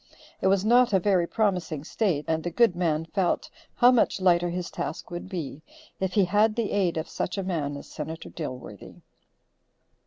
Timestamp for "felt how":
3.05-3.91